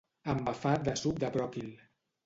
Embafat 0.33 0.89
de 0.89 0.97
suc 1.05 1.23
de 1.25 1.33
bròquil. 1.37 1.73